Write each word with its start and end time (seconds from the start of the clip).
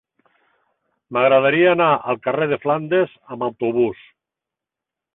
M'agradaria 1.17 1.69
anar 1.75 1.91
al 2.13 2.21
carrer 2.25 2.49
de 2.55 2.61
Flandes 2.65 3.17
amb 3.37 3.49
autobús. 3.53 4.05